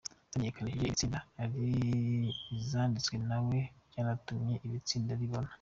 zamenyekanishije 0.31 0.83
iri 0.85 0.97
tsinda 0.99 1.19
ari 1.43 1.65
izanditswe 2.59 3.15
nawe, 3.29 3.57
byanatumye 3.89 4.55
iri 4.65 4.79
tsinda 4.87 5.13
ribona. 5.21 5.49